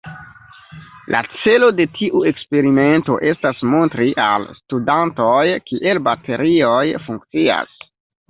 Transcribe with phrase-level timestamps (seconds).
[1.15, 7.77] La celo de tiu eksperimento estas montri al studantoj kiel baterioj funkcias.